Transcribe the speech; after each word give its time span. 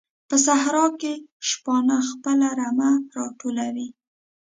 په 0.29 0.35
صحراء 0.45 0.91
کې 1.01 1.13
شپانه 1.49 1.97
خپل 2.09 2.37
رمې 2.59 2.91
راټولوي. 3.17 3.87